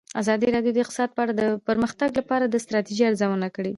[0.21, 3.69] ازادي راډیو د اقتصاد په اړه د پرمختګ لپاره د ستراتیژۍ ارزونه کړې.